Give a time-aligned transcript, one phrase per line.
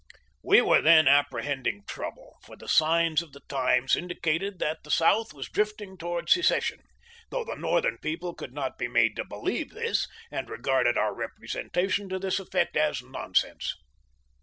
[0.41, 5.31] We were then apprehending trouble, for the signs of the times indicated that the South
[5.31, 6.79] was drifting toward secession,
[7.29, 11.43] though the Northern people could not be made to believe this, and regarded our repre
[11.47, 13.75] sentation to this effect as nonsense.